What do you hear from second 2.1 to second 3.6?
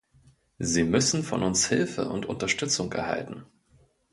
Unterstützung erhalten.